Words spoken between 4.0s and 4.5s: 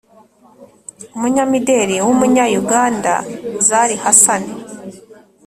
hassan,